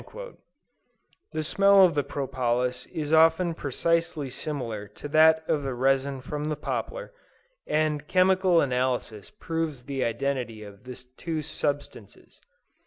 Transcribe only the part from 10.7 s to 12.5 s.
the two substances.